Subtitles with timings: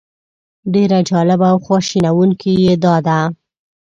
[0.73, 3.19] ډېره جالبه او خواشینونکې یې دا ده.